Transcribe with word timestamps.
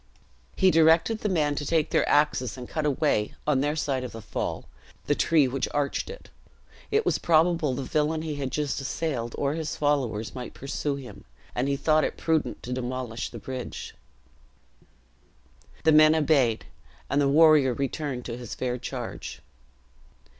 He 0.55 0.71
directed 0.71 1.19
the 1.19 1.29
men 1.29 1.53
to 1.53 1.63
take 1.63 1.91
their 1.91 2.09
axes, 2.09 2.57
and 2.57 2.67
cut 2.67 2.87
away, 2.87 3.35
on 3.45 3.61
their 3.61 3.75
side 3.75 4.03
of 4.03 4.13
the 4.13 4.19
fall, 4.23 4.65
the 5.05 5.13
tree 5.13 5.47
which 5.47 5.67
arched 5.75 6.09
it. 6.09 6.31
It 6.89 7.05
was 7.05 7.19
probable 7.19 7.75
the 7.75 7.83
villian 7.83 8.23
he 8.23 8.33
had 8.37 8.49
just 8.49 8.81
assailed, 8.81 9.35
or 9.37 9.53
his 9.53 9.75
followers, 9.75 10.33
might 10.33 10.55
pursue 10.55 10.95
him; 10.95 11.23
and 11.53 11.67
he 11.67 11.77
thought 11.77 12.03
it 12.03 12.17
prudent 12.17 12.63
to 12.63 12.73
demolish 12.73 13.29
the 13.29 13.37
bridge. 13.37 13.93
The 15.83 15.91
men 15.91 16.15
obeyed, 16.15 16.65
and 17.07 17.21
the 17.21 17.29
warrior 17.29 17.75
returned 17.75 18.25
to 18.25 18.37
his 18.37 18.55
fair 18.55 18.79
charge. 18.79 19.43